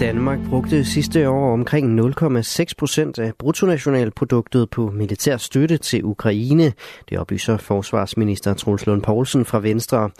[0.00, 6.72] Danmark brugte sidste år omkring 0,6 procent af bruttonationalproduktet på militær støtte til Ukraine.
[7.08, 10.10] Det oplyser forsvarsminister Troels Lund Poulsen fra Venstre.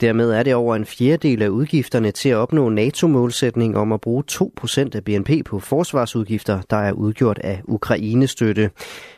[0.00, 4.22] Dermed er det over en fjerdedel af udgifterne til at opnå NATO-målsætning om at bruge
[4.22, 8.70] 2 procent af BNP på forsvarsudgifter, der er udgjort af Ukraine-støtte.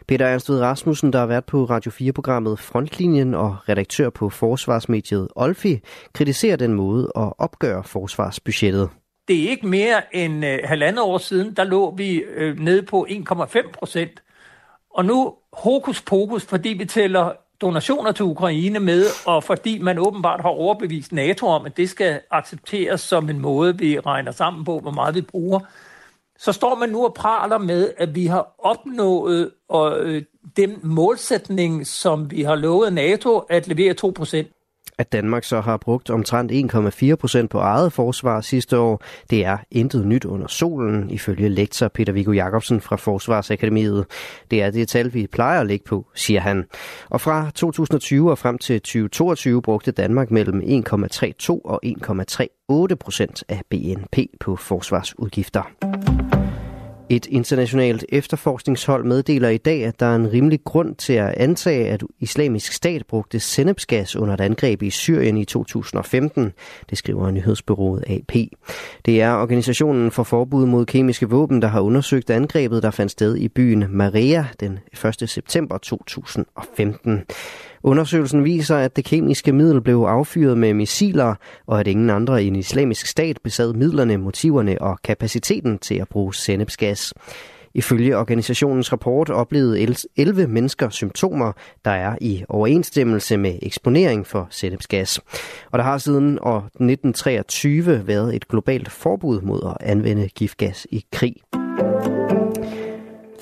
[0.09, 5.81] Peter Ernstved Rasmussen, der har været på Radio 4-programmet Frontlinjen og redaktør på forsvarsmediet Olfi,
[6.13, 8.89] kritiserer den måde at opgøre forsvarsbudgettet
[9.29, 13.07] det er ikke mere end øh, halvandet år siden, der lå vi øh, nede på
[13.11, 14.23] 1,5 procent.
[14.91, 20.41] Og nu hokus pokus, fordi vi tæller donationer til Ukraine med, og fordi man åbenbart
[20.41, 24.79] har overbevist NATO om, at det skal accepteres som en måde, vi regner sammen på,
[24.79, 25.61] hvor meget vi bruger,
[26.39, 30.23] så står man nu og praler med, at vi har opnået og, øh,
[30.57, 34.49] den målsætning, som vi har lovet NATO, at levere 2 procent.
[34.99, 39.59] At Danmark så har brugt omtrent 1,4 procent på eget forsvar sidste år, det er
[39.71, 44.07] intet nyt under solen, ifølge lektor Peter Viggo Jacobsen fra Forsvarsakademiet.
[44.51, 46.65] Det er det tal, vi plejer at ligge på, siger han.
[47.11, 53.63] Og fra 2020 og frem til 2022 brugte Danmark mellem 1,32 og 1,38 procent af
[53.71, 55.94] BNP på forsvarsudgifter.
[57.09, 61.89] Et internationalt efterforskningshold meddeler i dag, at der er en rimelig grund til at antage,
[61.89, 66.53] at islamisk stat brugte sennepsgas under et angreb i Syrien i 2015.
[66.91, 68.33] Det skriver nyhedsbyrået AP.
[69.07, 73.37] Det er organisationen for forbud mod kemiske våben, der har undersøgt angrebet, der fandt sted
[73.37, 74.79] i byen Maria den
[75.21, 75.31] 1.
[75.31, 77.25] september 2015.
[77.85, 81.35] Undersøgelsen viser, at det kemiske middel blev affyret med missiler,
[81.67, 86.35] og at ingen andre i islamisk stat besad midlerne, motiverne og kapaciteten til at bruge
[86.35, 87.15] sennepsgas.
[87.75, 91.53] Ifølge organisationens rapport oplevede 11 mennesker symptomer,
[91.85, 95.21] der er i overensstemmelse med eksponering for sennepsgas.
[95.71, 101.05] Og der har siden år 1923 været et globalt forbud mod at anvende giftgas i
[101.13, 101.35] krig.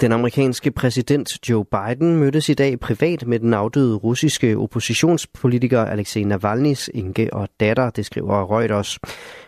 [0.03, 6.25] Den amerikanske præsident Joe Biden mødtes i dag privat med den afdøde russiske oppositionspolitiker Alexei
[6.25, 8.99] Navalny's enke og datter, det skriver Reuters.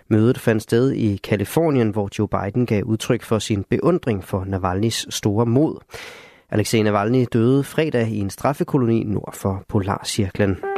[0.08, 5.06] Mødet fandt sted i Kalifornien, hvor Joe Biden gav udtryk for sin beundring for Navalny's
[5.10, 5.76] store mod.
[6.50, 10.73] Alexei Navalny døde fredag i en straffekoloni nord for Polarcirklen.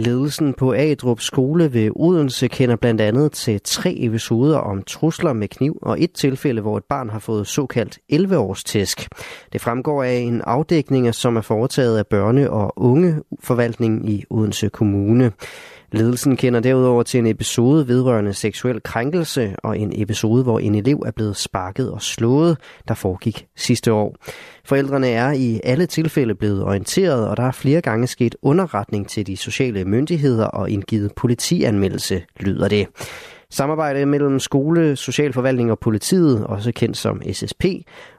[0.00, 5.48] Ledelsen på Adrup skole ved Odense kender blandt andet til tre episoder om trusler med
[5.48, 9.08] kniv og et tilfælde, hvor et barn har fået såkaldt 11-års tæsk.
[9.52, 15.32] Det fremgår af en afdækning, som er foretaget af børne- og ungeforvaltningen i Odense Kommune.
[15.92, 21.02] Ledelsen kender derudover til en episode vedrørende seksuel krænkelse og en episode, hvor en elev
[21.06, 22.58] er blevet sparket og slået,
[22.88, 24.16] der foregik sidste år.
[24.64, 29.26] Forældrene er i alle tilfælde blevet orienteret, og der er flere gange sket underretning til
[29.26, 32.86] de sociale myndigheder og indgivet politianmeldelse, lyder det.
[33.52, 37.64] Samarbejde mellem skole, socialforvaltning og politiet, også kendt som SSP,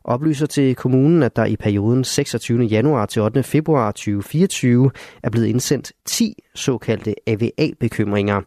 [0.04, 2.64] oplyser til kommunen, at der i perioden 26.
[2.64, 3.44] januar til 8.
[3.44, 4.92] februar 2024
[5.24, 8.42] er blevet indsendt 10 såkaldte AVA-bekymringer.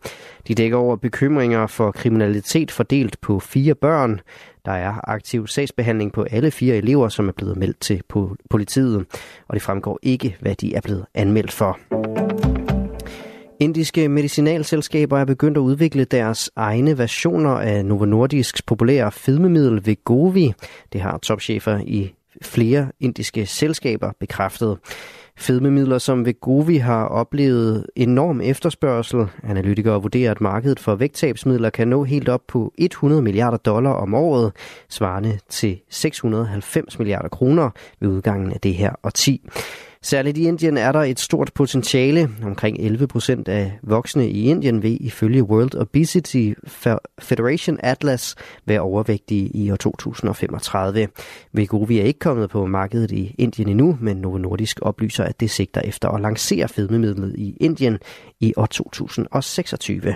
[0.48, 4.20] De dækker over bekymringer for kriminalitet fordelt på fire børn.
[4.64, 8.02] Der er aktiv sagsbehandling på alle fire elever, som er blevet meldt til
[8.50, 9.06] politiet,
[9.48, 11.93] og det fremgår ikke, hvad de er blevet anmeldt for.
[13.64, 20.52] Indiske medicinalselskaber er begyndt at udvikle deres egne versioner af Novo Nordisks populære fedmemiddel Vegovi.
[20.92, 24.78] Det har topchefer i flere indiske selskaber bekræftet.
[25.36, 29.26] Fedmemidler som Vegovi har oplevet enorm efterspørgsel.
[29.42, 34.14] Analytikere vurderer, at markedet for vægttabsmidler kan nå helt op på 100 milliarder dollar om
[34.14, 34.52] året,
[34.88, 37.70] svarende til 690 milliarder kroner
[38.00, 39.48] ved udgangen af det her årti.
[40.04, 42.30] Særligt i Indien er der et stort potentiale.
[42.42, 46.52] Omkring 11 procent af voksne i Indien vil ifølge World Obesity
[47.20, 48.34] Federation Atlas
[48.66, 51.08] være overvægtige i år 2035.
[51.52, 55.50] Vi er ikke kommet på markedet i Indien endnu, men Novo Nordisk oplyser, at det
[55.50, 57.98] sigter efter at lancere fedmemidlet i Indien
[58.40, 60.14] i år 2026.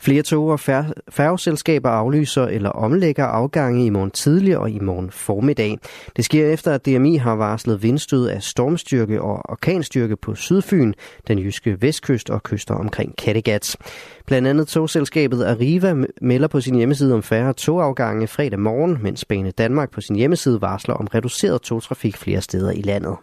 [0.00, 0.60] Flere tog og
[1.10, 5.78] færgeselskaber aflyser eller omlægger afgange i morgen tidlig og i morgen formiddag.
[6.16, 10.92] Det sker efter, at DMI har varslet vindstød af stormstyrke og orkanstyrke på Sydfyn,
[11.28, 13.76] den jyske vestkyst og kyster omkring Kattegat.
[14.26, 19.50] Blandt andet togselskabet Arriva melder på sin hjemmeside om færre togafgange fredag morgen, mens Bane
[19.50, 23.16] Danmark på sin hjemmeside varsler om reduceret togtrafik flere steder i landet.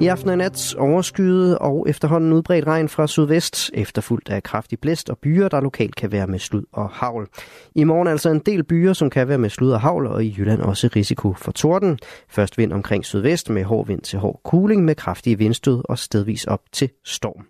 [0.00, 5.10] I aften og nat overskyet og efterhånden udbredt regn fra sydvest, efterfulgt af kraftig blæst
[5.10, 7.28] og byer, der lokalt kan være med slud og havl.
[7.74, 10.34] I morgen altså en del byer, som kan være med slud og havl, og i
[10.38, 11.98] Jylland også risiko for torden.
[12.28, 16.44] Først vind omkring sydvest med hård vind til hård kuling med kraftige vindstød og stedvis
[16.44, 17.48] op til storm.